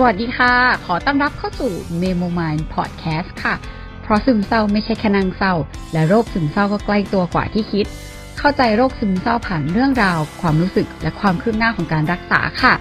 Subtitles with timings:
[0.00, 0.54] สวัสดีค่ะ
[0.86, 3.54] ขอต้อนรับเข้าสู่ Memo Mind Podcast ค่ะ
[4.02, 5.54] เพราะซึมเศร้าไม่ใช่แค่นางเศร้า
[5.92, 7.86] และโรคซึมเศร้าก็ใกล้ตัวกว่าที่คิด
[8.38, 12.74] เข้าใจโรคซึมเศร้าผ่านเรื่องราว ความรู้สึกและความคืบหน้าของการรักษาค่ะ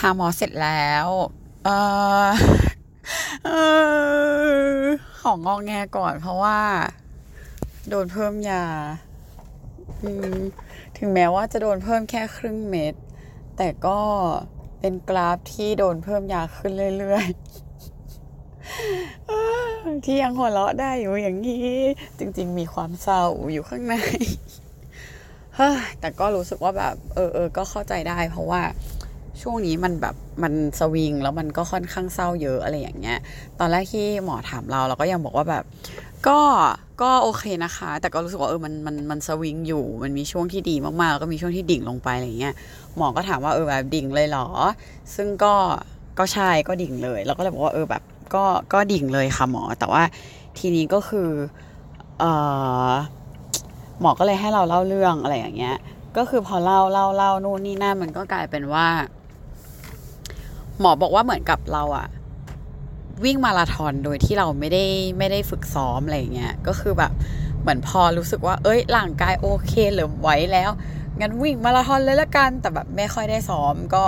[0.00, 1.06] หาหมอเสร็จแล้ว
[1.64, 1.68] เอ
[2.24, 2.28] อ
[3.44, 3.50] เอ
[4.80, 4.82] อ
[5.22, 6.58] ของงองแงก่อนเพราะว่า
[7.88, 8.64] โดนเพิ่มยา
[10.04, 10.38] อืม
[10.98, 12.94] ถึงแม้ว่าจะโดนเพิ่มแค่ครึ่งเม็ด
[13.56, 13.98] แต่ก็
[14.80, 17.34] เป็นกราฟที่โดนเพิ่มยาขึ้นเรื่อยๆ
[20.04, 21.68] ที่ยังหัวเราะได้อยู่อย่างนี้
[22.18, 23.94] จริง ๆ มีความเศร้าอยู่ข้างใน
[26.00, 28.62] แต่ก็รู้สึกว่าแบบ เออเออก็เข้าใจได้เพราะว่า
[29.42, 33.18] ช่วงนี้มันแบบมันสวิงแล้วมันก็ค่อนข้างเศร้าเยอะอะไรอย่างเงี้ย
[33.58, 35.64] ตอนแรกที่หมอถามเราเราก็ยังบอกว่าแบบ
[36.26, 36.40] ก็
[37.02, 42.54] ก็โอเคนะคะ แต่ก็รู้สึกว่าเออมันมันมันสวิงอยู่ มันมีช่วงที่ดีมากๆแล้วก็มีช่วงที่ดิ่งลงไปอะไรเงี้ย
[42.96, 44.46] หมอก็ถามว่าเออแบบดิ่งเลยเหรอ
[45.14, 45.54] ซึ่งก็
[46.18, 48.02] ก็ใช่ก็ดิ่งเลย แล้วก็เลยบอกว่าเออแบบ
[48.34, 50.02] ก็ก็ดิ่งเลยค่ะหมอ แต่ว่า
[50.58, 51.28] ทีนี้ก็คือ
[52.20, 52.24] เอ
[52.90, 52.92] อ
[54.00, 55.76] หมอก็เลยให้เราเล่าเรื่องอะไรอย่างเงี้ย
[56.16, 58.86] ก็คือพอเล่าเล่าเล่านู่นนี่นั่นมันก็กลายเป็นว่า
[60.80, 62.08] หมอบอกว่าเหมือนกับเราอะ
[63.24, 64.84] วิ่งมาราธอนโดยที่เราไม่ได้
[65.18, 67.12] ไม่ได้ฝึกซ้อมอะไรเงี้ยก็คือแบบ
[67.60, 70.70] เหมือนพอรู้สึกว่า เอ้ยร่างกายโอเคเริ่มไหวแล้ว
[71.20, 74.04] งั้นวิ่งมาราธอนเลยละกัน แต่แบบไม่ค่อยได้ซ้อมก็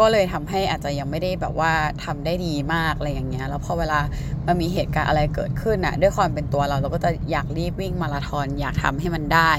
[0.00, 1.72] ก็เลยทำให้อาจจะยังไม่ได้แบบว่า
[2.04, 4.00] ทำได้ดีมากอะไรอย่างเงี้ย แล้วพอเวลา
[4.46, 9.52] มันมีเหตุการณ์อะไรเกิดขึ้นอะด้วยความเป็นตัวเราเราก็จะอยากรีบวิ่งมาราธอนอยากทำให้มันได้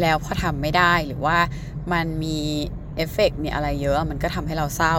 [0.00, 1.38] แล้วพอทำไม่ได้หรือว่า
[1.92, 2.38] มันมี
[2.98, 4.96] เอฟเฟกมีอะไรเยอะมันก็ทำให้เราเศร้า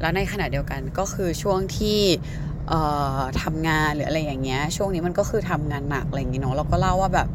[0.00, 2.00] แล้วในขณะเดียวกันก็คือช่วงที่
[3.42, 7.28] ทำงานหรืออะไรอย่างเงี้ยช่วงนี้มันก็คือทำงานหนักอะไรอย่างเงี้ยเนาะเราก็เล่าว่าแบบ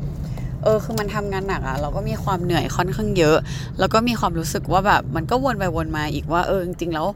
[0.64, 3.38] เออคือมันทำงานหนักอะเราก็มีความเหนื่อยค่อนข้างเยอะ
[3.80, 7.08] แล้วก็มีความรู้สึกว่าแบบมันก็วนไปวนมาอีกว่าเออจริงๆแล้ว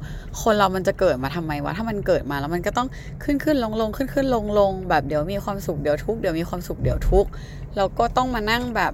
[0.42, 2.88] คนเรามันจะเกิดมาทำไมวะถ้ามันเกิดมาแล้วมันก็ต้อง
[3.24, 7.30] ขึ้นขึ้นลงลงขึ้นขึ้นลงลงแบบเดี๋ยวมีความสุขเดี๋ยวทุกข์เดี๋ยวมีความสุขเดี๋ยวทุกข์
[7.76, 8.94] แล้วก็ต้องมานั่งแบบ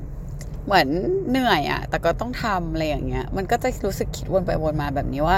[0.65, 0.87] เหมือน
[1.29, 5.37] เหนื่อยอะแต่ก็ต้องทำอะไรอย่างเงี้ย มันก็จะรู้สึกคิดวนไปวนมาแบบนี้ว่า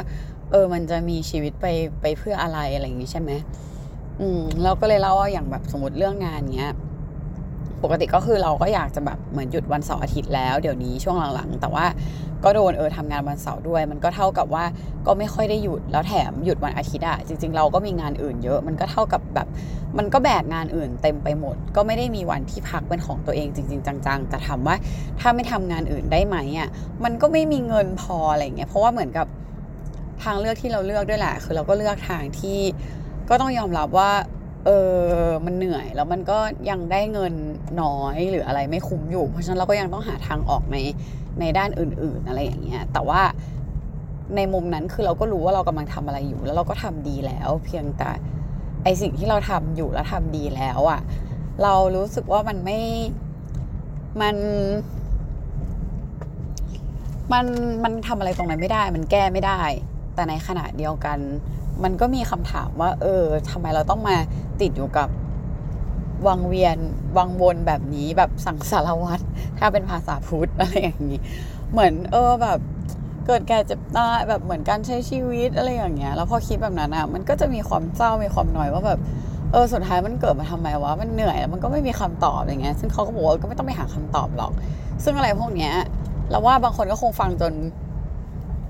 [0.51, 1.65] เออ มันจะมีชีวิตไป
[2.01, 3.31] ไปเพื่ออะไรอะไรอย่างงี้ใช่ไหม
[4.19, 6.73] อืมเราก็เลยเล่าว่าอย่างแบบสมมติเรื่องงานเงี้ย
[7.83, 11.85] ปกติก็คือเราก็อยากจะแบบเหมือนหยุดวันเสาร์อาทิตย์แล้วเดี๋ยวนี้ช่วงหลังๆ แต่ว่า
[12.43, 14.63] ก็โดนเออทำงานวันเสาร์ด้วย มันก็เท่ากับว่า
[15.07, 19.47] ก็ไม่ค่อยได้หยุดแล้วแถมหยุดวันอาทิตย์อะจริง ๆ เราก็มีงานอื่นเยอะ มันก็เท่ากับแบบ
[19.97, 24.75] มันก็แบกงานอื่นเต็มไปหมด ก็ไม่ได้มีวันที่พักเป็นของตัวเองจริง ๆ จังๆแต่ถามว่า
[25.19, 26.69] ถ้าไม่ทำงานอื่นได้ไหมอะ
[27.03, 29.27] มันก็ไม่มีเงินพออะไรเงี้ยเพราะว่าเหมือนกับ
[30.23, 32.59] ทางเลือกที่เราเลือกด้วยแหละ คือเราก็เลือกทางที่
[33.29, 34.09] ก็ต้องยอมรับว่า
[34.65, 34.69] เอ
[35.23, 36.37] อมันเหนื่อยแล้วมันก็
[36.69, 37.33] ยังได้เงิน
[37.81, 40.77] น้อยหรืออะไรไม่คุ้มอยู่ เพราะฉะนั้นเราก็ยังต้องหาทางออกใน
[41.39, 43.21] ในด้านอื่น ๆ อะไรอย่างเงี้ยแต่ว่า
[44.35, 48.09] ในมุมนั้นคือเราก็รู้ว่าเรากำลังทำอะไรอยู่ แล้วเราก็ทำดีแล้ว เพียงแต่
[48.83, 51.01] ไอสิ่งที่เราทำอยู่แล้วทำดีแล้วอะ่ะ
[51.63, 52.79] เรารู้สึกว่ามันไม่
[54.21, 54.35] มัน
[57.33, 57.45] มัน
[57.83, 59.61] มันทำอะไรตรงนั้นไม่ได้ มันแก้ไม่ได้
[60.15, 61.19] แต่ในขณะเดียวกัน
[61.83, 64.17] มันก็มีคำถามว่า เออทำไมเราต้องมา
[64.61, 65.09] ติดอยู่กับ
[66.27, 66.77] วังเวียน
[67.17, 69.23] วังวนแบบนี้แบบสังสารวัตร
[69.59, 71.19] ถ้าเป็นภาษาพุทธอะไรอย่างนี้
[71.71, 72.59] เหมือน เออแบบ
[73.27, 78.99] เกิดแก่เจ็บตายแบบเหมือนการใช้ชีวิตอะไรอย่างเงี้ย แล้วพอคิดแบบนั้นอะ มันก็จะมีความเศร้ามีความหน่อยว่าแบบ
[79.51, 84.51] เออสุดท้ายมันเกิดมาทำไมวะมันเหนื่อยแล้วมันก็ไม่มีคำตอบอะไรเงี้ยซึ่งเขาก็บอกว่าก็ไม่ต้องไปหาคำตอบหรอก
[85.03, 85.73] ซึ่งอะไรพวกเนี้ย
[86.29, 87.53] เราว่าบางคนก็คงฟังจน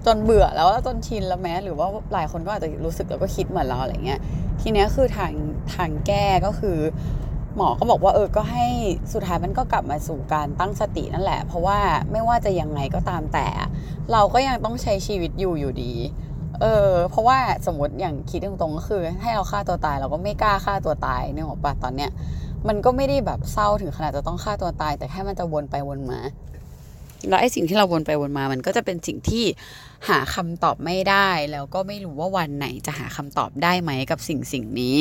[0.05, 4.19] จนเบื่อแล้วจนชินแล้วแม้หรือว่าหลายคนก็อาจจะรู้สึกแล้วก็คิดเหมือนเราอะไรเงี้ย
[4.61, 5.33] ทีเนี้ยคือทาง
[5.75, 6.77] ทางแก้ก็คือ
[7.55, 8.65] หมอก็บอกว่าเออก็ให้
[9.13, 11.79] สุดท้ายมันก็กลับมาสู่การตั้งสตินั่นแหละ เพราะว่า
[12.11, 13.47] ไม่ว่าจะยังไงก็ตามแต่
[14.11, 15.93] เราก็ยังต้องใช้ชีวิตอยู่อยู่ดี
[16.61, 22.11] เออเพราะว่าสมมติอย่างคิดตรงๆก็คือ ให้เราฆ่าตัวตายเราก็ไม่กล้าฆ่าตัวตายเนี่ยหรอปะตอนเนี้ย
[22.67, 26.19] มันก็ไม่ได้แบบเศร้าถึงขนาดจะต้องฆ่าตัวตาย แต่แค่มันจะวนไปวนมา
[27.29, 29.45] แล้วไอ้สิ่งที่เราวนไปวนมามันก็จะเป็นสิ่งที่
[30.09, 34.97] หาคำตอบไม่ได้ แล้วก็ไม่รู้ว่าวันไหนจะหาคำตอบได้ไหมกับสิ่งสิ่งนี้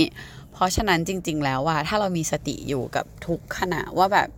[0.53, 4.29] เพราะฉะนั้นจริง ๆ แล้วว่าถ้าเรามีสติอยู่กับทุกขณะว่าแบบ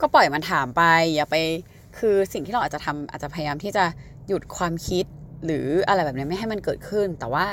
[0.00, 0.82] ก็ปล่อยมันถามไป
[1.14, 1.36] อย่าไป
[1.98, 3.84] คือสิ่งที่เราอาจจะทำอาจจะพยายามที่จะ
[4.28, 5.04] หยุดความคิด
[5.44, 7.46] หรืออะไรแบบนี้ไม่ให้มันเกิดขึ้น แต่ว่า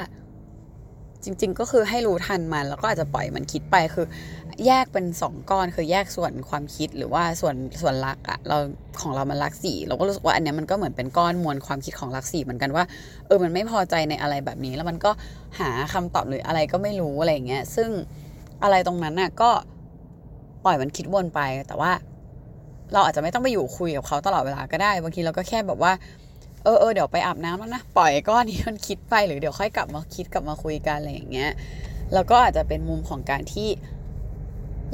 [1.24, 4.06] จริง ๆ ก็คือให้รู้ทันมัน แล้วก็อาจจะปล่อยมันคิดไปคือ
[4.68, 8.58] แยกเป็นสองก้อนคือแยกส่วนความคิดหรือว่าส่วนส่วนรักอะเรา
[9.02, 12.84] ของเรามันรักสี่เราก็รู้สึกว่าอันเนี้ยมันก็เหมือนเป็นก้อนมวลความคิดของรักสี่เหมือนกันว่า
[13.28, 15.12] เออมันไม่พอใจในอะไรแบบนี้ แล้วมันก็
[15.60, 17.90] หาคำตอบหรืออะไรก็ไม่รู้อะไรอย่างเงี้ยซึ่ง
[18.64, 19.50] อะไรตรงนั้นน่ะก็
[20.66, 21.92] ปล่อยมันคิดวนไปแต่ว่า
[22.94, 25.94] เราอาจจะไม่ต้องไปอยู่คุยกับเขาตลอดเวลาก็ได้บางทีเราก็แค่แบบว่า
[26.64, 31.52] เออเออเดี๋ยวไปอาบน้ำแล้วนะปล่อยก้อนนี้มันคิดไปหรือเดี๋ยวค่อยกลับมาคิดกลับมาคุยกันอะไรอย่างเงี้ย
[32.14, 33.68] แล้วก็อาจจะเป็นมุมของการที่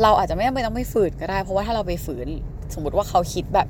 [0.02, 2.28] เราอาจจะไม่จำเป็นต้องไปฝืนก็ได้ เพราะว่าถ้าเราไปฝืน
[2.74, 3.68] สมมติว่าเขาคิดแบบ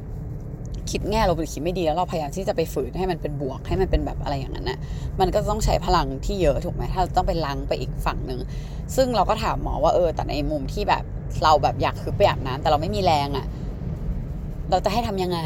[0.92, 4.80] คิดแง่ลบหรือคิดไม่ดีแล้วเราพยายามที่จะไปฝืนให้มันเป็นบวกให้มันเป็นแบบอะไรอย่างนั้นนะ
[5.20, 8.40] มันก็ต้องใช้พลังที่เยอะถูกไหมถ้าต้องไปล้างไปอีกฝั่งหนึ่ง
[8.96, 11.04] ซึ่งเราก็ถามหมอว่าเออแต่ในมุมที่แบบ
[11.44, 13.46] เราแบบอยากคือไปอาบน้ำแต่เราไม่มีแรงอะ่ะ
[14.70, 15.40] เราจะให้ทำยังไง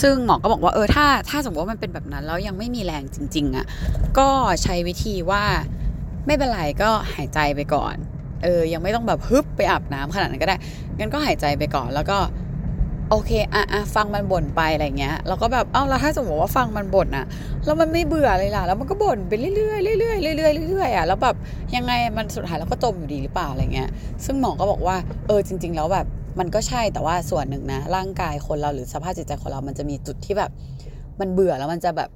[0.00, 3.66] ซึ่งหมอก็บอกว่าเออถ้าถ้าสมมติว่ามันเป็นแบบนั้นแล้วยังไม่มีแรงจริง ๆอะ่ะ
[4.18, 4.28] ก็
[4.62, 5.42] ใช้วิธีว่า
[6.26, 7.96] ไม่เป็นไรก็หายใจไปก่อน
[8.42, 10.56] เออยังไม่ต้องแบบฮึบไปอาบน้ำขนาดนั้นก็ได้
[10.98, 12.18] งั้นก็หายใจไปก่อนแล้วก็
[13.10, 17.26] โอเคอะอะฟังมันบ่นไปอะไรเงี้ยเราก็แบบเอ้าแล้วถ้าสมมติว่าฟังมันบ่นอะ
[17.64, 20.18] แล้วมันไม่เบื่อเลยล่ะ แล้วมันก็บ่นไปเรื่อยเรื่อยเรื่อย
[20.70, 21.36] เรื่อยๆอะแล้วแบบ
[21.76, 23.88] ยังไงมันสุดท้ายเราก็จมอยู่ดีหรือเปล่าอะไรเงี้ย
[24.24, 24.96] ซึ่งหมอก็บอกว่า
[25.26, 26.06] เออจริง ๆ แล้วแบบ
[26.38, 30.50] มันก็ใช่แต่ว่าส่วนหนึ่งนะร่างกายคนเราหรือสภาพจิตใจของเรามันจะมีจุดที่แบบ
[31.20, 32.10] มันเบื่อแล้วมันจะแบบ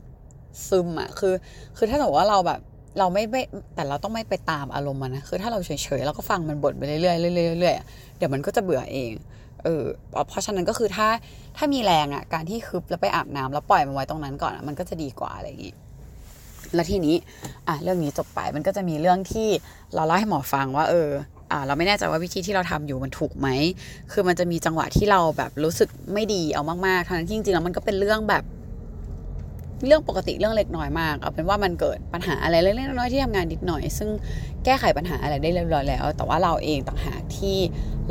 [0.68, 1.34] ซึมอะคือ
[1.76, 2.60] คือถ้าสมมติว่าเราแบบ
[2.98, 3.42] เราไม่ไม่
[3.74, 9.12] แต่เราต้องไม่ไปตามอารมณ์มันนะคือถ้าเราเฉยๆเราก็ฟังมันบ่นไปเรื่อยๆเรื่อยๆเรื่อยๆเดี๋ยวมันก็จะเบื่อเอง
[9.64, 9.84] เออ
[10.28, 11.08] เพราะฉะนั้นก็คือถ้า
[11.56, 15.74] ถ้ามีแรงอะการที่คึบแล้วไปอาบน้ำแล้วปล่อยมันไว้ตรงนั้นก่อนมันก็จะดีกว่าอะไรอย่างงี้
[16.74, 17.16] แล้วทีนี้
[17.68, 19.48] อะเรื่องนี้จบไปมันก็จะมีเรื่องที่
[19.94, 21.08] เราเล่าให้หมอฟังว่า เออ
[21.50, 23.48] อ่าเราไม่แน่ใจว่าวิธีที่เราทำอยู่มันถูกไหม
[24.12, 28.42] คือมันจะมีจังหวะที่เราแบบรู้สึกไม่ดีเอามากๆทั้งที่จริงๆแล้วมันก็เป็นเรื่องแบบ
[29.86, 34.08] เรื่องปกติเรื่องเล็กน้อยมากเอาเป็นว่ามันเกิดปัญหาอะไรเล็กๆน้อยๆที่ทำงานนิดหน่อย ซึ่ง
[34.64, 37.56] แก้ไขปัญหาอะไรได้เรียบร้อยแล้ว แต่ว่าเราเองต่างหากที่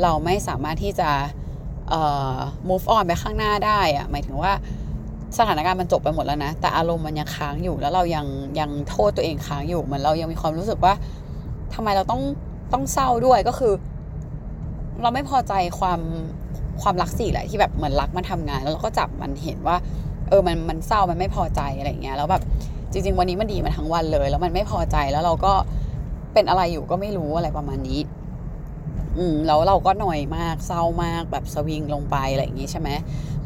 [0.02, 1.10] เราไม่สามารถที่จะ
[1.88, 2.02] เอ่
[2.34, 2.36] อ
[2.68, 4.52] move on ไปข้างหน้าได้อะหมายถึงว่า
[5.38, 8.26] สถานการณ์มันจบไปหมดแล้วนะ แต่อารมณ์มันยังค้างอยู่แล้วเรายัง
[8.60, 10.94] ยังโทษตัวเองค้างอยู่เหมือนเรายังมีความรู้สึกว่า
[11.74, 12.22] ทำไมเราต้อง
[12.72, 13.72] ต้องเศร้าด้วยก็คือ
[15.02, 16.00] เราไม่พอใจความ
[16.82, 19.76] ความรักสี่แหละที่แบบเหมือนรักมันทำงาน แล้วเราก็จับมันเห็นว่า
[20.32, 22.42] เออมันมันเศร้ามันไม่พอใจอะไรเงี้ยแล้วแบบ
[22.92, 25.52] จริง ๆ วันนี้มันดีมาทั้งวันเลย แล้วมันไม่พอใจแล้วเราก็
[26.34, 28.00] เป็นอะไรอยู่ก็ไม่รู้อะไรประมาณนี้
[29.18, 32.88] อืมแล้วเราก็หน่อยมากเศร้ามากแบบสวิงลงไปอะไรอย่างงี้ใช่ไหม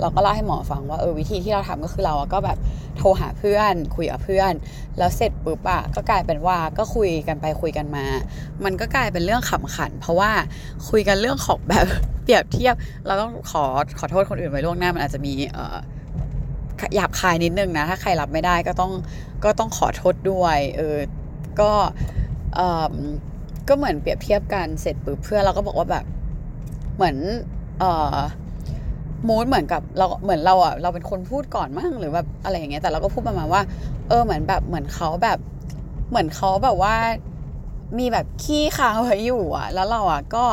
[0.01, 2.59] เราก็เล่าให้หมอฟังว่าเออวิธีที่เราทำก็คือเราก็แบบ
[2.97, 4.53] โทรหาเพื่อนคุยกับเพื่อน
[4.99, 8.07] แล้วเสร็จปุ๊บอะก็กลายเป็นว่าก็คุยกันไปคุยกันมา
[8.65, 10.31] มันก็กลายเป็นเรื่องขำขัน เพราะว่า
[10.91, 11.87] คุยกันเรื่องของแบบ
[12.23, 12.75] เปรียบเทียบ
[13.07, 13.65] เราต้องขอ
[13.99, 15.77] ขอโทษคนอื่นไว้ล่วงหน้ามันอาจจะมีเอ่อ
[16.95, 18.93] หยาบคายนิดนึงนะ ถ้าใครรับไม่ได้ก็ต้อง
[19.45, 20.97] ก็ต้องขอโทษด้วยเออ
[21.61, 21.71] ก็
[22.55, 22.61] เอ
[22.93, 22.95] อ
[23.69, 26.05] ก็เหมือนเปรียบเทียบกันเสร็จปุ๊บเพื่อนเราก็บอกว่าแบบ
[26.97, 27.17] เหมือน
[27.79, 28.17] เอ่อ
[29.29, 33.63] มูดเหมือนกับเราเหมือนเราอะเราเป็นคนพูดก่อนมั่งหรือแบบอะไรอย่างเงี้ยแต่เราก็พูดประมาณว่า
[34.09, 35.39] เออเหมือนแบบเหมือนเขาแบบ
[36.11, 36.95] เหมือนเขาแบบว่า
[37.99, 40.45] มีแบบขี้ค้างไว้อยู่อะ แล้วเราอะก็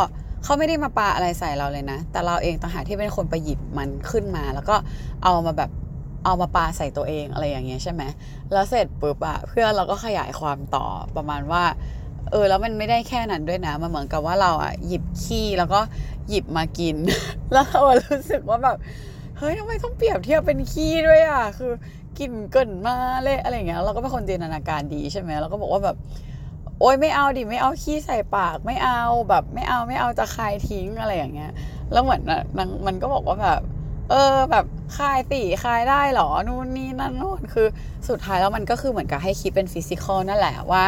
[0.43, 4.75] เขาไม่ได้มาปาอะไรใส่เราเลยนะ แต่เราเองต่างหากที่เป็นคนไปหยิบมันขึ้นมา แล้วก็
[5.23, 5.69] เอามาแบบ
[6.25, 8.01] เอามาปาใส่ตัวเองอะไรอย่างเงี้ยใช่ไหม
[8.51, 10.85] แล้วเสร็จปุ๊บอะเพื่อนเราก็ขยายความต่อ
[11.15, 11.63] ประมาณว่า
[12.31, 15.79] เออแล้วมันไม่ได้แค่นั้นด้วยนะมันเหมือนกับว่าเราอะหยิบขี้แล้วก็
[16.29, 16.95] หยิบมากิน
[17.53, 18.77] แล้วเรารู้สึกว่าแบบ
[19.37, 21.71] เฮ้ยทำไมต้องเปรียบเทียบเป็นขี้ด้วยอะคือ
[22.19, 25.95] กินเกินมาเลยอะไรเงี้ยเราก็เป็นคนจินตนาการดีใช่ไหมเราก็บอกว่าแบบ
[26.79, 31.51] โอ๊ยไม่เอาดิไม่เอาขี้ใส่ปากไม่เอาแบบไม่เอาไม่เอาจะคายทิ้งอะไรอย่างเงี้ย
[31.91, 32.21] แล้วเหมือน
[32.57, 33.61] นางมันก็บอกว่าแบบ
[34.13, 34.65] เออแบบ
[34.97, 37.67] คลายตีคลายได้หรอนู่นนี่นั่นโน่นคือ
[38.09, 40.85] สุดท้ายแล้วมันก็คือเหมือนกับให้คิดเป็นฟิสิกอลนั่นแหละว่า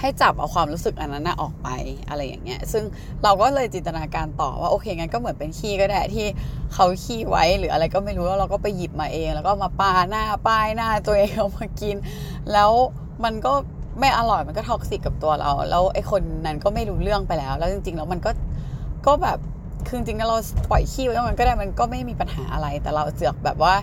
[0.00, 1.68] ให้จับเอาความรู้สึกอันนั้นออกไป
[2.08, 2.84] อะไรอย่างเงี้ย ซึ่ง
[3.22, 6.26] เราก็เลยจินตนาการต่อว่าโอเคงั้นก็เหมือนเป็นขี้ก็ได้ที่
[6.74, 11.96] เขาขี้ไว้หรืออะไรก็ไม่รู้แล้วเราก็ไปหยิบมาเอง แล้วก็มาปาหน้าป้ายหน้าตัวเองเอามากิน
[12.52, 12.70] แล้ว
[13.24, 13.52] มันก็
[14.00, 18.30] ไม่อร่อยมันก็ท็อกซิกกับตัวเรา แล้วไอ้คนนั้นก็ไม่รู้เรื่องไปแล้ว แล้วจริงๆแล้วมันก็
[19.06, 19.38] ก็แบบ
[19.86, 20.36] คือจริงๆเรา
[20.70, 23.74] ปล่อยขี้ไว้ตรงนั้นก็ได้มันก็ไม่มีปัญหาอะไร แต่เราเสือกแบบว่า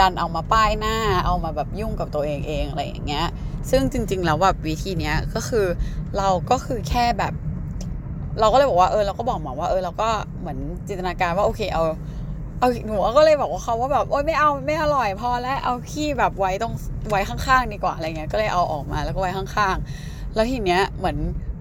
[0.00, 3.26] ดันเอามาป้ายหน้า เอามาแบบยุ่งกับตัวเองเองอะไรอย่างเงี้ย
[3.70, 5.66] ซึ่งจริง ๆ แล้วแบบวิธีเนี้ยก็คือ
[6.16, 7.32] เราก็คือแค่แบบ
[8.40, 10.08] เราก็เลยบอกว่าเออเราก็บอกหมอว่าเออเราก็
[10.40, 11.84] เหมือนจินตนาการว่าโอเคเอา
[12.58, 16.72] เอาหนูก็เลยบอกว่าเขาว่าแบบโอ๊ยไม่เอาไม่อร่อยพอแล้วเอาขี้แบบไว้ตรง
[17.10, 21.16] ไว้ข้างๆดีกว่าอะไรเงี้ยก็เลยเอาออกมาแล้วก็ไว้ข้างๆ แล้วทีเนี้ยเหมือน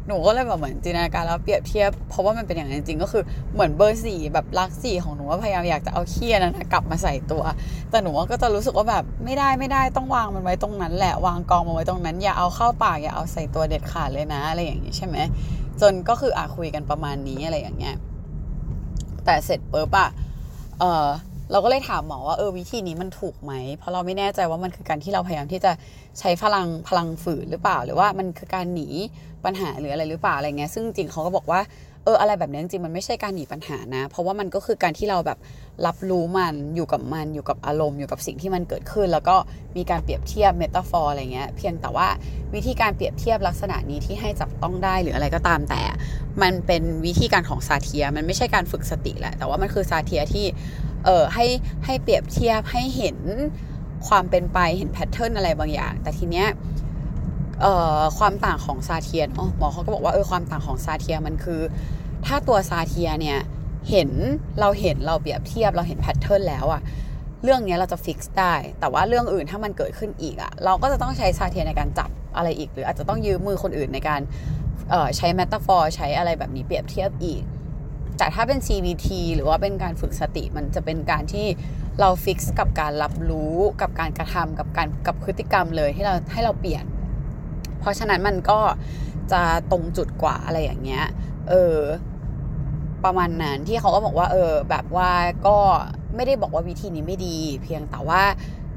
[0.08, 3.24] หนูก็เลยแบบเหมือนจินตนาการแล้วเปรียบเทียบเพราะว่ามันเป็นอย่างนั้นจริงก็คือ
[3.54, 7.44] เหมือนเบอร์สี่แบบรักสี่ของหนูว่าพยายามอยากจะเอาเขี้นั้นกลับมาใส่ตัว
[7.90, 15.18] แต่หนูก็จะรู้สึกว่าแบบไม่ได้ไม่ได้ต้องวางมันไว้ตรงนั้น แหละวางกองมันไว้ตรงนั้น อย่าเอาเข้าปากอย่าเอาใส่ตัวเด็ดขาดเลยนะอะไรอย่างนี้ใช่ไหม
[15.82, 17.96] จนก็คืออะคุยกันประมาณนี้อะไรอย่างเงี้ย
[19.26, 20.10] แต่เสร็จปุ๊บอะ
[20.80, 21.08] เออ
[21.52, 25.72] เราก็เลยถามหมอว่าเออวิธีนี้มันถูกไหม เพราะเราไม่แน่ใจว่ามันคือการที่เราพยายามที่จะ
[26.20, 28.88] ใช้พลังพลังฝืนหรือเปล่า หรือว่ามันคือการหนี
[29.46, 31.62] ปัญหาหรืออะไรหรือเปล่าอะไรเงี้ยซึ่งจริงเขาก็บอกว่า
[32.04, 35.38] เอออะไรแบบนี้จริงมันไม่ใช่การหนีปัญหานะ เพราะว่ามันก็คือการที่เราแบบ
[35.86, 39.36] รับรู้มันอยู่กับมันอยู่กับอารมณ์อยู่กับสิ่งที่มันเกิดขึ้น แล้วก็
[39.78, 42.08] มีการเปรียบเทียบ metaphor อะไรเงี้ยเพียงแต่ว่า
[42.54, 45.82] วิธีการเปรียบเทียบลักษณะนี้ที่ให้จับต้องได้หรืออะไรก็ตามแต่
[46.42, 50.46] มันเป็นวิธีการของ Satir มันไม่ใช่การฝึกสติแหละแต่ว่ามันคือ Satir ที่
[51.06, 51.46] เออให้
[51.86, 53.18] ให้เปรียบเทียบให้เห็น
[54.08, 56.48] ความเป็นไปเห็น pattern อะไรบางอย่าง แต่ทีเนี้ย
[57.62, 61.62] เอ่อความต่างของ Satir เนาะหมอเขาก็บอกว่าเออความต่างของ Satir มันคือ
[62.26, 63.40] ถ้าตัว Satir เนี่ย
[63.90, 64.10] เห็น
[64.60, 66.82] เราเห็นเราเปรียบเทียบเราเห็น pattern แล้วอะ
[67.44, 74.22] เรื่องนี้เราจะ fix ได้ แต่ว่าเรื่องอื่นถ้ามันเกิดขึ้นอีกอะเราก็จะต้องใช้ Satir ในการจับอะไรอีก หรืออาจจะต้องยืมมือคนอื่นในการ
[75.18, 77.42] ใช้ metaphor ใช้อะไรแบบนี้เปรียบเทียบอีก
[78.18, 81.48] แต่ถ้าเป็น CBT หรือว่าเป็นการฝึกสติมันจะเป็นการที่
[82.00, 86.86] เรา fix กับการรับรู้กับการกระทำกับการกับพฤติกรรมเลยที่เราให้เราเปลี่ยน
[87.80, 88.60] เพราะฉะนั้นมันก็
[89.32, 89.42] จะ
[89.72, 91.06] ตรงจุดกว่าอะไรอย่างเงี้ย
[91.50, 91.78] เออ
[93.06, 95.12] ประมาณนั้นที่เขาก็บอกว่าเออแบบว่า
[95.48, 95.58] ก็
[96.16, 98.22] ไม่ได้บอกว่าวิธีนี้ไม่ดี เพียงแต่ว่า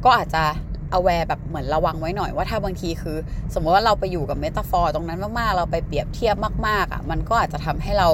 [0.05, 0.45] ก็อาจจะ
[0.90, 3.17] aware แบบเหมือนระวังไว้หน่อยว่าถ้าบางทีคือ
[3.55, 6.37] สมมติว่าเราไปอยู่กับ metaphor ตรงนั้นมากๆ เราไปเปรียบเทียบ
[6.67, 8.09] มากๆอะมันก็อาจจะทำให้เรา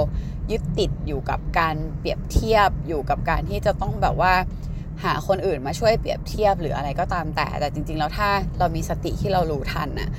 [0.50, 4.32] ยึดติดอยู่กับการเปรียบเทียบอยู่กับการที่จะต้องแบบว่า
[5.04, 10.10] หาคนอื่นมาช่วยเปรียบเทียบหรืออะไรก็ตามแต่ แต่จริง ๆ แล้วถ้าเรามีสติที่เรารู้ทันน่ะ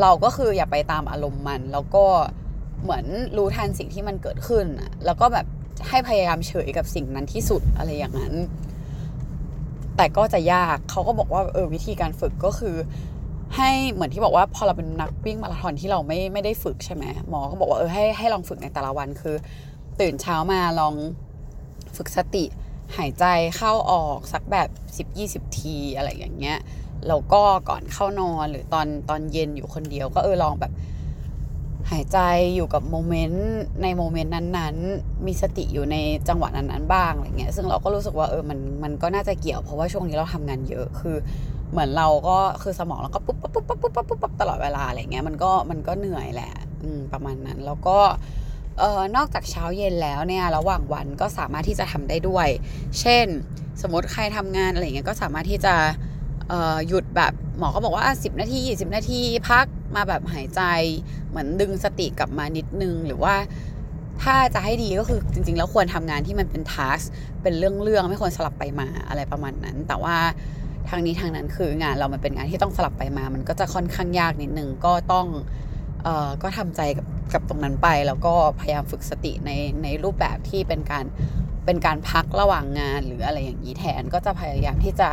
[0.00, 2.04] เราก็คืออย่าไปตามอารมณ์มันแล้วก็
[2.82, 3.04] เหมือน
[3.36, 4.66] รู้ทันสิ่งที่มันเกิดขึ้น
[5.06, 5.46] แล้วก็แบบ
[5.88, 8.34] ให้พยายามเฉยกับสิ่งนั้นที่สุดอะไรอย่างนั้น
[9.96, 12.76] แต่ก็จะยากเขาก็บอกว่าเออวิธีการฝึกก็คือ
[13.56, 19.36] ให้เหมือนที่บอกว่าพอเราเป็นนักวิ่งมาราธอนที่เราไม่ไม่ได้ฝึกใช่ไหมหมอก็บอกว่าเออให้ให้ลองฝึกในแต่ละวันคือ
[20.00, 20.94] ตื่นเช้ามาลอง
[21.96, 22.44] ฝึกสติ
[22.96, 23.24] หายใจ
[23.56, 24.68] เข้าออกสักแบบ
[25.48, 26.58] 10-20 ทีอะไรอย่างเงี้ย
[27.08, 30.72] แล้วก็ก่อนเข้านอนหรือตอนตอนเย็นอยู่คนเดียว ก็เออลองแบบ
[31.90, 32.18] หายใจ
[32.54, 33.50] อยู่กับโมเมนต์
[33.82, 35.96] ในโมเมนต์นั้นๆ มีสติอยู่ใน
[36.28, 41.16] จังหวะนั้นๆบ้างอะไรเงี้ยซึ่งเราก็รู้สึกว่าเออมันมันก็น่าจะเกี่ยวเพราะว่าช่วงนี้เราทำงานเยอะคือ
[41.70, 47.98] เหมือนเราก็คือสมองเราก็ปุ๊บปุ๊บปุ๊บปุ๊บปุ๊บปุ๊บปุ๊บตลอดเวลาอะไรเงี้ยมันก็มันก็เหนื่อยแหละอืมประมาณนั้นแล้วก็
[48.78, 52.48] เอ่อนอกจากเช้าเย็นแล้วเนี่ยระหว่างวันก็สามารถที่จะทำได้ด้วย
[53.00, 53.26] เช่น
[53.82, 55.74] สมมติใครทำงานอะไรเงี้ยก็สามารถที่จะ
[56.88, 59.66] หยุดแบบ มอก็บอกว่า10นาที20นาทีพัก
[59.96, 60.62] มาแบบหายใจ
[61.30, 63.34] เหมือนดึงสติกลับมานิดนึง หรือว่า
[64.22, 67.00] ถ้าจะให้ดีก็คือจริง ๆ แล้วควรทำงานที่มันเป็นทัส
[67.42, 70.16] เป็นเรื่องๆไม่ควรสลับไปมาอะไรประมาณนั้น แต่ว่า
[70.88, 75.26] ทางนี้ทางนั้นคืองานเรามันเป็นงานที่ต้องสลับไปมา มันก็จะค่อนข้างยากนิดนึงก็ต้อง
[76.02, 79.50] เอ่อก็ทำใจกับกับตรงนั้นไป แล้วก็พยายามฝึกสติใน
[79.82, 81.04] ในรูปแบบที่เป็นการ
[81.66, 85.08] เป็นการพักระหว่างงานหรืออะไรอย่างนี้แทนก็จะพยายามที่จะ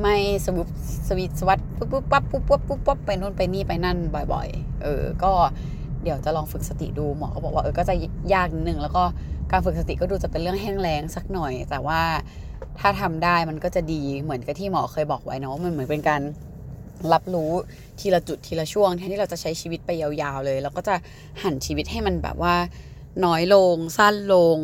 [0.00, 0.68] ไม่สวิป
[1.08, 3.98] สวิตสวัดปุ๊บปุ๊บปั๊บปุ๊บปุ๊บปุ๊บปุ๊บไปนู่นไปนี่ไปนั่น
[4.32, 5.32] บ่อย ๆ เออ ก็
[6.02, 7.94] เดี๋ยวจะลองฝึกสติดูหมอก็บอกว่าเออก็จะ
[8.34, 9.02] ยากนิดนึงแล้วก็
[9.50, 12.00] การฝึกสติก็ดูจะเป็นเรื่องแห้งแล้งสักหน่อย แต่ว่า
[12.78, 16.22] ถ้าทำได้มันก็จะดีเหมือนกับที่หมอเคยบอกไว้เนาะมันเหมือนเป็นการ
[17.12, 17.52] รับรู้
[18.00, 20.94] ทีละจุดทีละช่วงแทนที่เราจะใช้ชีวิตไปยาวๆเลยเราก็จะ
[21.42, 22.54] หันชีวิตให้มันแบบว่า
[23.24, 24.58] น้อยลงสั้นลง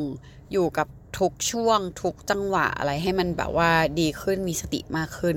[0.53, 0.87] อยู่กับ
[1.19, 5.37] ทุกช่วงทุกจังหวะอะไรให้มันแบบว่าดีขึ้นมีสติมากขึ้น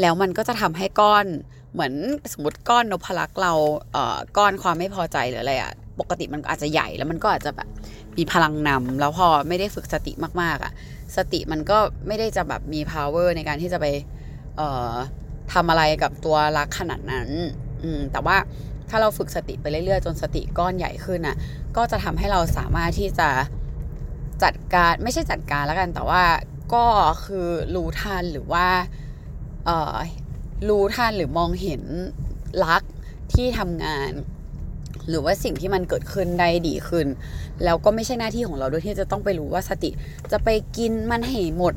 [0.00, 1.26] แล้วมันก็จะทำให้ก้อน
[1.72, 1.92] เหมือน
[2.32, 3.52] สมมติก้อนนพลักเรา
[3.92, 7.68] เอ่อก้อนความไม่พอใจหรืออะไรอะปกติมันอาจจะใหญ่แล้วมันก็อาจจะแบบ
[8.16, 10.12] มีพลังนำแล้วพอไม่ได้ฝึกสติ
[10.42, 10.72] มากๆอะ
[11.16, 13.86] สติมันก็ไม่ได้จะแบบมี power ในการที่จะไป
[14.56, 14.94] เอ่อ
[15.52, 17.28] ทำอะไรกับตัวรักขนาดนั้น
[17.82, 18.36] อืมแต่ว่า
[18.88, 21.36] ถ้าเราฝึกสติไปเรื่อยๆ จนสติก้อนใหญ่ขึ้นอะ
[21.76, 23.28] ก็จะทำให้เราสามารถที่จะ
[24.42, 26.22] จัดการไม่ใช่จัดการแล้วกันแต่ว่า
[26.74, 26.84] ก็
[27.24, 28.66] คือรู้ทันหรือว่า
[29.66, 29.96] เอ่อ
[30.68, 31.82] รู้ทันหรือมองเห็น
[32.64, 32.82] ลัก
[33.32, 34.10] ที่ทำงาน
[35.08, 37.06] หรือว่าสิ่งที่มันเกิดขึ้นได้ดีขึ้น
[37.64, 39.90] แล้วก็ไม่ใช่หน้าที่ของเราด้วยที่จะต้องไปรู้ว่าสติ
[40.32, 41.74] จะไปกินมันให้หมด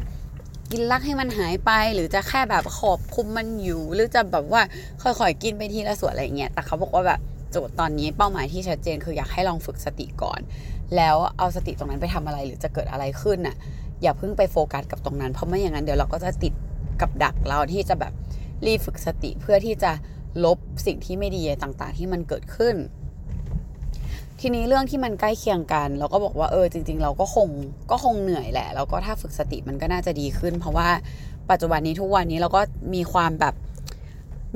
[0.72, 4.62] กินลักให้มันหายไป หรือจะแค่แบบขอบคุมมันอยู่ หรือจะแบบว่า
[5.02, 7.20] ค่อยๆกินไปทีละส่วนอะไรเงี้ยแต่เขาบอกว่าแบบ
[7.52, 10.40] โจทย์ตอนนี้เป้าหมายที่ชัดเจนคืออยากให้ลองฝึกสติก่อน
[10.98, 13.56] แล้วเอาสติตรงนั้นไปทำอะไรหรือจะเกิดอะไรขึ้นน่ะ
[14.02, 16.54] อย่าเพิ่งไปโฟกัสกับตรงนั้น เพราะไม่อย่างนั้นเดี๋ยวเราก็จะติด
[17.02, 18.14] กับดักเราที่จะแบบ
[18.66, 19.92] รีฝึกสติเพื่อที่จะ
[20.46, 22.76] ลบสิ่งที่ไม่ดีต่างๆ ที่มันเกิดขึ้น
[24.40, 27.50] ทีนี้เรื่องที่มันใกล้เคียงกัน เราก็บอกว่าเออจริง ๆ เราก็คง
[27.92, 30.90] ก็คงเหนื่อยแหละแล้วก็ถ้าฝึกสติมันก็น่าจะดีขึ้น เพราะว่า
[31.52, 32.62] ปัจจุบันนี้ทุกวันนี้เราก็
[32.96, 33.54] มีความแบบ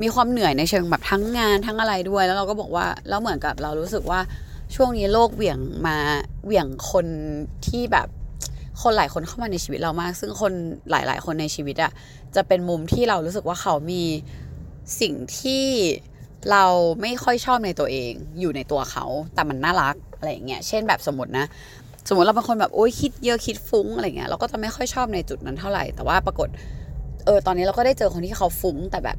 [0.02, 4.20] มีความเหนื่อยในเชิงแบบทั้งงานทั้งอะไรด้วย แล้วเราก็บอกว่าแล้วเหมือนกับเรารู้สึกว่า
[4.74, 5.96] ช่วงนี้โลกเหวี่ยงมา
[6.44, 7.06] เหวี่ยงคน
[7.66, 8.08] ที่แบบ
[8.82, 10.52] คนหลายคนเข้ามาในชีวิตเรามาก ซึ่งคน
[10.90, 11.92] หลาย ๆ คนในชีวิตอะ
[12.36, 14.02] จะเป็นมุมที่เรารู้สึกว่าเขามี
[15.00, 15.64] สิ่งที่
[16.50, 16.64] เรา
[17.02, 21.46] ไม่ค่อยชอบในตัวเองอยู่ในตัวเขา แต่มันน่ารักอะไรอย่างเงี้ยเช่นแบบสมมตินะ
[22.08, 26.48] สมมติเราเป็นคนแบบโอ๊ยคิดเยอะคิดฟุ้งอะไรเงี้ยเราก็จะไม่ค่อยชอบในจุดนั้นเท่าไหร่แต่ว่าปรากฏ
[27.24, 29.18] เออตอนนี้เราก็ได้เจอคนที่เขาฟุ้งแต่แบบ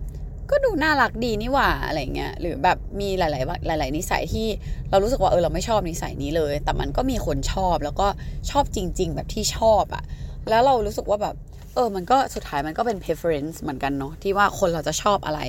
[0.50, 3.28] ก็ดูน่ารักดีนี่หว่าอะไรเงี้ยหรือแบบมีหลา
[3.76, 4.48] ย ๆ หลาย ๆ นิสัยที่
[4.90, 8.08] เรารู้สึกว่าเออเราไม่ชอบนิสัยนี้เลย แต่มันก็มีคนชอบแล้วก็
[8.52, 10.04] ชอบจริง ๆ แบบที่ชอบอะ
[10.50, 11.36] แล้วเรารู้สึกว่าแบบ
[11.76, 15.40] เออ มันก็สุดท้ายมันก็เป็น preference เหมือนกันเนาะที่ว่าคนเราจะชอบอะไร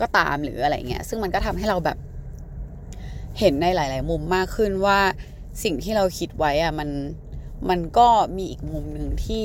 [0.00, 1.98] ก็ตามหรืออะไรเงี้ย ซึ่งมันก็ทำให้เราแบบ
[3.38, 4.98] เห็นในหลาย ๆ มุมมากขึ้นว่า
[5.62, 6.90] สิ่งที่เราคิดไว้อะมัน
[7.70, 9.42] มันก็มีอีกมุมหนึ่งที่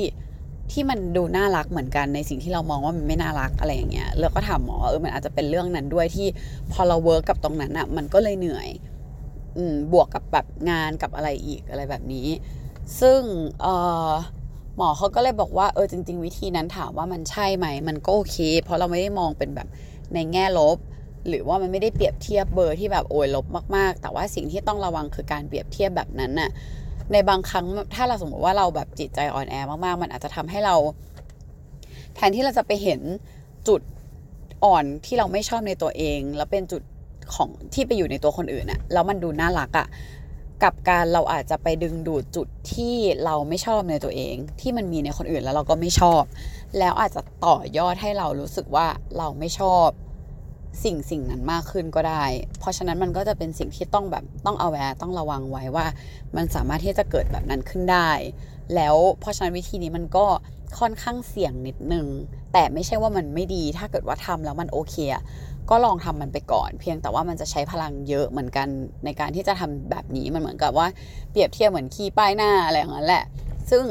[0.72, 6.26] ที่มันดูน่ารักเหมือนกันในสิ่งที่เรามองว่ามันไม่น่ารักอะไรอย่างเงี้ยแล้วก็ถามหมอเออมันอาจจะเป็นเรื่องนั้นด้วยที่
[6.72, 8.68] พอเรา work กับตรงนั้นอะมันก็เลยเหนื่อย
[9.56, 12.28] อืมบวกกับแบบงานกับอะไรอีกอะไรแบบนี้
[13.00, 13.20] ซึ่ง
[13.60, 13.66] เอ
[14.10, 14.12] อ
[14.76, 19.68] หมอเขาก็เลยบอกว่าเออจริง ๆ วิธีนั้นถามว่ามันใช่ไหมมันก็โอเค เพราะเราไม่ได้มองเป็นแบบ
[20.14, 20.78] ในแง่ลบ
[21.28, 23.46] หรือว่ามันไม่ได้เปรียบเทียบเบอร์ที่แบบโอยลบ
[23.76, 26.50] มาก ๆ แต่ว่าสิ่งที่ต้องระวังคือการเปรียบเทียบแบบนั้นน่ะ
[27.12, 30.76] ในบางครั้งถ้าเราสมมติว่าเราแบบจิตใจอ่อนแอมากๆ มันอาจจะทำให้เรา
[32.14, 33.00] แทนที่เราจะไปเห็น
[33.68, 33.80] จุด
[34.64, 36.82] อ่อนที่เราไม่ชอบในตัวเอง แล้วเป็นจุด
[37.34, 39.86] ของที่ไปอยู่ในตัวคนอื่นอะแล้วมันดูน่ารักอะ
[40.64, 46.22] กับการเราอาจจะไปดึงดูดจุดที่เราไม่ชอบในตัวเอง ที่มันมีในคนอื่นแล้วเราก็ไม่ชอบ
[46.78, 48.86] แล้วอาจจะต่อยอดให้เรารู้สึกว่า
[49.18, 49.88] เราไม่ชอบ
[50.84, 52.24] สิ่งสิ่งนั้นมากขึ้นก็ได้
[52.58, 55.86] เพราะฉะนั้นมันก็จะเป็นสิ่งที่ต้องแบบต้องเอาแวร์ต้องระวังไว้ว่า
[56.36, 58.10] มันสามารถที่จะเกิดแบบนั้นขึ้นได้
[58.74, 60.26] แล้วเพราะฉะนั้นวิธีนี้มันก็
[60.78, 62.06] ค่อนข้างเสี่ยงนิดนึง
[62.52, 64.96] แต่ไม่ใช่ว่ามันไม่ดี ถ้าเกิดว่าทำแล้วมันโอเค
[65.70, 68.68] ก็ลองทำมันไปก่อน เพียงแต่ว่ามันจะใช้พลังเยอะเหมือนกัน
[69.04, 70.86] ในการที่จะทำแบบนี้มันเหมือนกับว่า
[71.30, 73.24] เปรียบเทียบเหมือนขี่ป้ายหน้าอะไรอย่างนั้นแหละ
[73.70, 73.84] ซึ่ง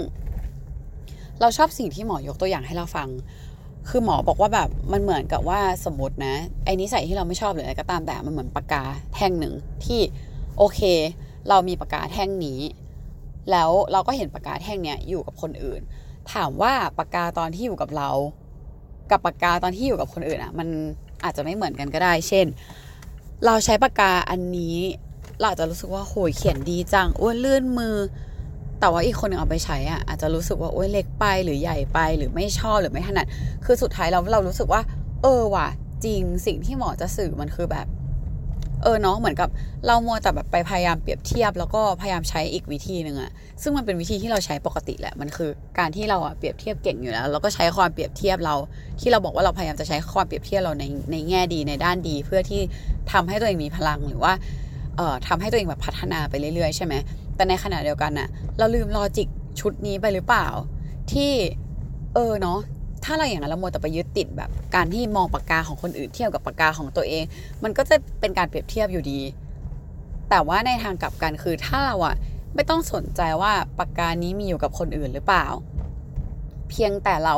[1.41, 3.07] เราชอบสิ่งที่หมอยกตัวอย่างให้เราฟัง
[3.89, 8.83] คือหมอบอกว่าแบบมันเหมือนกับว่าสมมตินะไอ้นิสัยที่เราไม่ชอบหรืออะไรก็ตามแต่มันเหมือนปากกา
[9.15, 9.53] แท่งหนึ่ง
[9.85, 10.01] ที่
[10.57, 10.81] โอเค
[11.49, 12.59] เรามีปากกาแท่งนี้
[13.51, 15.81] แล้วเราก็เห็นปากกาแท่งเนี้ยอยู่กับคนอื่น
[16.33, 18.09] ถามว่าปากกาตอนที่อยู่กับเรา
[19.11, 20.67] กับปากกาตอนที่อยู่กับคนอื่นอะ มัน
[21.23, 22.45] อาจจะไม่เหมือนกันก็ได้ เช่น
[23.45, 24.77] เราใช้ปากกาอันนี้
[25.39, 27.95] เราจจะรู้สึกว่าโหยเขียนดีจังอ้วนลื่นมือ
[28.79, 33.25] แต่ว่าอีกคนหนึ่งเอาไปใช้อะอาจจะรู้สึกว่าโอ้ยเล็กไปหรือใหญ่ไปหรือไม่ชอบหรือไม่ถนัด
[33.65, 34.81] คือสุดท้ายเราเรารู้สึกว่า
[35.21, 35.67] เออว่ะ
[36.05, 37.87] จริงสิ่งที่หมอจะสื่อมันคือแบบ
[38.83, 39.49] เออเนาะเหมือนกับ
[39.87, 48.55] เรามัวแต่แบบไปพยายามเปรียบเทียบ แล้วก็พยายามใช้อีกวิธีหนึ่งอะซึ่งมันเป็นวิธีที่เราใช้ปกติแหละมันคือ การที่เราอะเปรียบเทียบเก่งอยู่แล้วเราก็ใช้ความเปรียบเทียบเรา
[48.99, 52.61] ที่เราบอกว่าเราพยายามจะใช้ความเปรียบเทียบเราในในแง่ดีในด้านดี เพื่อที่
[53.11, 54.33] ทำให้ตัวเองมีพลังหรือว่า
[54.97, 56.93] เอ่อทำให้ตัวเองแบบพัฒนาไปเรื่อยๆใช่ไหม
[57.35, 59.27] แต่ในขณะเดียวกันน่ะ เราลืมลอจิก
[59.59, 60.47] ชุดนี้ไปหรือเปล่า
[61.11, 61.31] ที่
[62.13, 62.59] เออเนาะ
[63.03, 67.23] ถ้าเราอย่างนั้นเราโมแต่ไปยึดติดแบบ การที่มองปากกาของคนอื่นเทียบกับปากกาของตัวเอง
[67.63, 69.19] มันก็จะเป็นการเปรียบเทียบอยู่ดี
[70.29, 72.15] แต่ว่าในทางกลับกันคือถ้าเราอะ
[72.55, 75.45] ไม่ต้องสนใจว่าปากกานี้มีอยู่กับคนอื่นหรือเปล่า
[76.69, 77.35] เพียงแต่เรา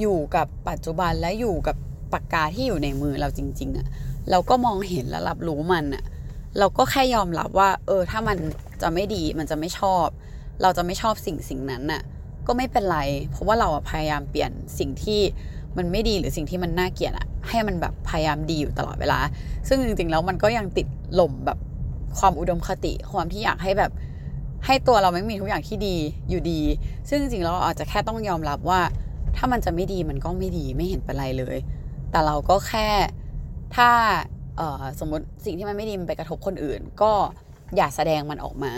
[0.00, 1.76] อยู่กับปัจจุบันและอยู่กับ
[2.12, 3.86] ปากกาที่อยู่ในมือเราจริง ๆอะ
[4.30, 6.04] เราก็มองเห็นและรับรู้มันอะ
[6.58, 8.38] เราก็แค่ยอมรับว่า เออ ถ้ามัน
[8.82, 10.06] จะไม่ดีมันจะไม่ชอบ
[10.62, 12.02] เราจะไม่ชอบสิ่งสิ่งนั้นน่ะ
[12.46, 12.98] ก็ไม่เป็นไร
[13.30, 15.20] เพราะว่าเราพยายามเปลี่ยนสิ่งที่
[15.76, 19.18] มันไม่ดีหรือสิ่งที่มันน่าเกลียดอะให้มันแบบพยายามดีอยู่ตลอดเวลา
[19.68, 21.58] ซึ่งจริงๆแล้วมันก็ยังติดหล่มแบบ
[22.18, 23.92] ความอุดมคติ ความที่อยากให้แบบ
[24.66, 25.96] ให้ตัวเราไม่มีทุกอย่างที่ดี
[26.28, 26.60] อยู่ดี
[27.08, 28.80] ซึ่งจริงๆแล้วเราอาจจะแค่ต้องยอมรับว่า
[29.36, 31.56] ถ้ามันจะไม่ดีมันก็ไม่ดีไม่เห็นเป็นไรเลย
[32.10, 32.88] แต่เราก็แค่
[33.76, 33.90] ถ้า
[35.00, 37.12] สมมติสิ่งที่มันไม่ดีมันไปกระทบคนอื่น ก็
[37.76, 38.72] อย่าแสดงมันออกมา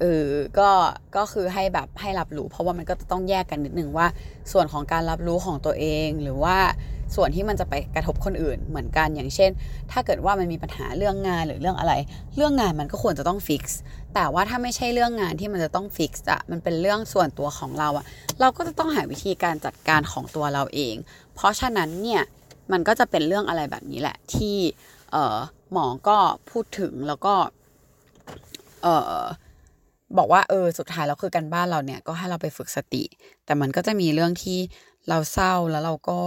[0.00, 0.70] เออก็
[1.16, 4.06] ก็คือให้แบบให้รับรู้ เพราะว่ามันก็จะต้องแยกกันนิดนึงว่า
[4.52, 6.56] ส่วนของการรับรู้ของตัวเอง หรือว่า
[7.16, 9.50] ส่วนที่มันจะไปกระทบคนอื่นเหมือนกันอย่างเช่น
[9.90, 11.92] ถ้าเกิดว่ามันมีปัญหาเรื่องงานหรือเรื่องอะไร
[12.36, 13.78] เรื่องงานมันก็ควรจะต้อง fix
[14.14, 18.04] แต่ว่าถ้าไม่ใช่เรื่องงานที่มันจะต้อง fix อะมันเป็นเรื่องส่วนตัวของเราอะ
[18.40, 20.94] เราก็จะต้องหาวิธีการจัดการของตัวเราเอง
[21.34, 22.22] เพราะฉะนั้นเนี่ย
[22.72, 24.56] มันก็จะเป็นเรื่องอะไรแบบนี้แหละที่
[25.12, 25.36] เออ
[25.72, 26.16] หมอก็
[26.50, 27.34] พูดถึงแล้วก็
[28.82, 28.86] เอ
[29.22, 29.24] อ
[30.18, 33.04] บอกว่าเออสุดท้ายแล้วคือกันบ้านเราเนี่ยก็ให้เราไปฝึกสติ
[33.44, 34.58] แต่มันก็จะมีเรื่องที่
[35.08, 36.20] เราเศร้าแล้วเราก็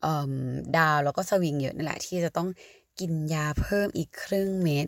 [0.00, 0.34] เออ
[0.76, 2.48] ดาวแล้วก็สวิงเยอะนั่นแหละที่จะต้อง
[2.98, 4.86] กินยาเพิ่มอีกครึ่งเม็ด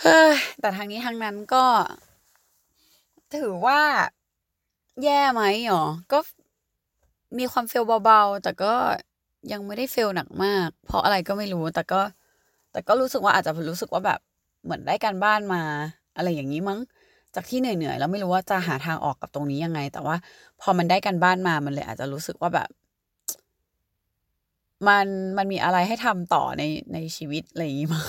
[0.00, 1.64] เฮ้ยแต่ทางนี้ทางนั้นก็
[3.36, 3.80] ถือว่า
[5.04, 6.18] แย่ไหมหรอ ก็
[7.38, 8.74] มีความเฟลเบาๆ แต่ก็
[9.52, 12.00] ยังไม่ได้เฟลหนักมาก เพราะอะไรก็ไม่รู้ แต่ก็
[12.72, 14.20] แต่ก็รู้สึกว่าอาจจะรู้สึกว่าแบบ
[14.66, 15.62] เหมือนได้การบ้านมา
[16.16, 16.80] อะไรอย่างนี้มั้ง
[17.34, 20.16] จากที่เหนื่อยๆแล้วไม่รู้ว่าจะหาทางออกกับตรงนี้ยังไง แต่ว่า
[20.60, 22.68] พอมันได้กันบ้านมามันเลยอาจจะรู้สึกว่าแบบ
[24.88, 25.06] มัน
[25.38, 28.02] มันมีอะไรให้ทำต่อในในชีวิตอะไรอย่างงี้มา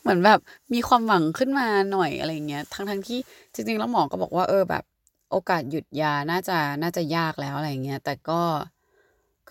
[0.00, 0.38] เหมือนแบบ
[0.74, 3.18] มีความหวังขึ้นมาหน่อยอะไรเงี้ยทั้งทั้งที่
[3.54, 4.84] จริงๆแล้วหมอก็บอกว่า เออแบบ
[5.30, 8.42] โอกาสหยุดยาน่าจะน่าจะยากแล้วอะไรเงี้ยแต่ก็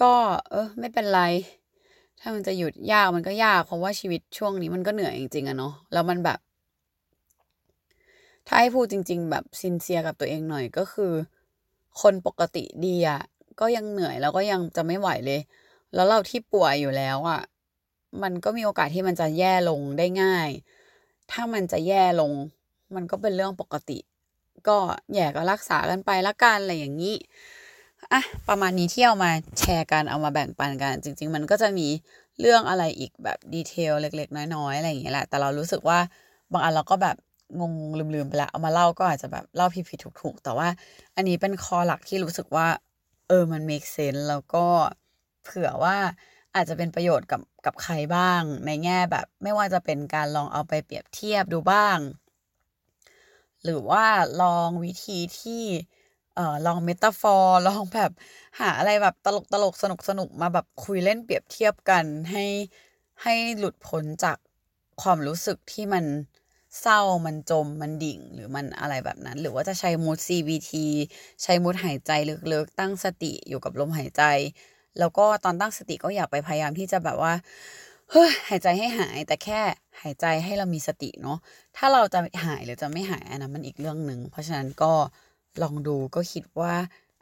[0.01, 0.13] ก็
[0.49, 1.21] เออ ไม่เป็นไร
[2.21, 6.39] ถ้ามันจะหยุดยากมันก็ยาก เพราะว่าชีวิตช่วงนี้มันก็เหนื่อยจริงๆอะเนาะแล้วมันแบบ
[8.47, 11.13] ถ้าให้พูดจริง ๆ แบบซินเซียกับตัวเองหน่อยก็คือ
[12.01, 13.21] คนปกติดีอะ
[13.59, 15.41] ก็ยังเหนื่อยแล้วก็ยังจะไม่ไหวเลย
[15.93, 17.41] แล้วเราที่ป่วยอยู่แล้วอะ
[18.23, 20.49] มันก็มีโอกาสที่มันจะแย่ลงได้ง่าย
[21.31, 22.33] ถ้ามันจะแย่ลง
[22.95, 23.99] มันก็เป็นเรื่องปกติ
[24.67, 24.77] ก็
[25.13, 27.15] แย่ก็รักษากันไปละกันอะไรอย่างนี้
[28.13, 31.87] อะประมาณนี้ที่เอามาแชร์กันเอามาแบ่งปันกัน จริง ๆ มันก็จะมี
[32.39, 35.99] เรื่องอะไรอีกแบบดีเทลเล็ก ๆ น้อยๆอะไรอย่างเงี้ยแหละแต่เรารู้สึกว่า
[36.51, 37.15] บางอันเราก็แบบ
[37.59, 37.73] งง
[38.15, 40.67] ลืมๆไปละเอามาเล่าก็อาจจะแบบเล่าผิดๆถูกๆ แต่ว่า
[41.15, 42.67] อันนี้เป็นคอหลักที่รู้สึกว่า
[43.27, 44.65] เออมัน make sense แล้วก็
[45.43, 45.97] เผื่อว่า
[46.55, 51.97] อาจจะเป็นประโยชน์กับกับใครบ้าง ในแง่แบบ ไม่ว่าจะเป็นการลองเอาไปเปรียบเทียบดูบ้าง
[53.63, 54.05] หรือว่า
[54.41, 55.63] ลองวิธีที่
[56.35, 58.11] เอ่อลองเมตาฟอร์ลองแบบ
[58.59, 62.45] หาอะไรแบบตลกตลกสนุกสนุกมาแบบคุยเล่นเปรียบเทียบกันให้
[63.23, 64.37] ให้หลุดพ้นจาก
[65.01, 66.05] ความรู้สึกที่มัน
[66.81, 70.85] เศร้ามันจมมันดิ่งหรือมันอะไรแบบนั้น หรือว่าจะใช้มูด CBT
[71.43, 72.11] ใช้มูดหายใจ
[72.51, 74.23] ลึกๆ ตั้งสติอยู่กับลมหายใจ
[74.99, 77.33] แล้วก็ตอนตั้งสติก็อย่าไปพยายามที่จะแบบว่า
[78.11, 79.61] เฮ้ยหายใจให้หายแต่แค่
[80.01, 81.37] หายใจให้เรามีสติเนาะ
[81.77, 84.93] ถ้าเราจะหายหรือจะไม่หายอันนั้นมันอีกเรื่องหนึ่งเพราะฉะนั้นก็
[85.61, 86.75] ลองดูก็คิดว่า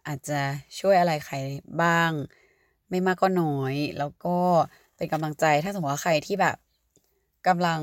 [0.08, 0.42] อาจจะ
[0.80, 1.36] ช่วยอะไรใคร
[1.82, 2.12] บ้าง
[2.90, 4.38] ไม่มากก็น้อย แล้วก็
[4.96, 6.58] เป็นกำลังใจถ้าสมมติว่าใครที่แบบ
[7.48, 7.82] กำลัง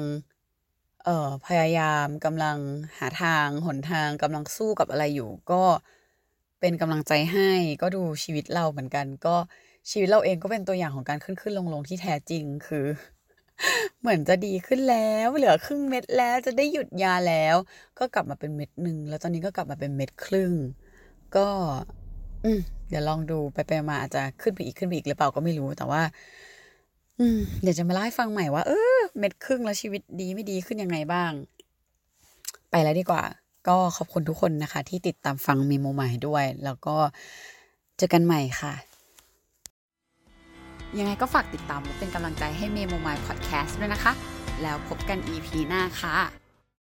[1.05, 2.59] เอ่อพยายามกำลัง
[2.99, 5.63] หาทางหนทางกำลังสู้กับอะไรอยู่ ก็
[6.61, 7.51] เป็นกำลังใจให้
[7.83, 9.37] ก็ดูชีวิตเราเหมือนกัน ก็
[9.91, 12.87] ชีวิตเราเองก็เป็นตัวอย่างของการขึ้นขึ้นลงลงที่แท้จริงคือ
[14.01, 17.57] เหมือนจะดีขึ้นแล้ว เหลือครึ่งเม็ดแล้วจะได้หยุดยาแล้ว
[17.99, 20.53] ก็กลับมาเป็นเม็ดหนึ่งแล้วตอนนี้ก็กลับมาเป็นเม็ดครึ่ง
[21.37, 21.49] ก็
[22.45, 26.03] อืมเดี๋ยวลองดูไปไปมาอาจจะขึ้นไปอีกขึ้นไปอีกหรือเปล่าก็ไม่รู้แต่ว่า
[27.19, 31.33] อืมเดี๋ยวจะมาเล่าให้ฟังใหม่ว่าเออเม็ดครึ่งแล้วชีวิตดีไม่ดีขึ้นยังไงบ้าง
[32.71, 33.23] ไปแล้วดีกว่า
[33.69, 36.97] ก็ขอบคุณทุกคนนะคะ ที่ติดตามฟังมีโมใหม่ด้วย แล้วก็
[37.97, 38.75] เจอกันใหม่ค่ะ
[40.99, 44.13] ยังไงก็ฝากติดตามและเป็นกำลังใจให้เมโมไมล์พอดแคสต์ด้วยนะคะ
[44.63, 46.46] แล้วพบกัน EP หน้าค่ะ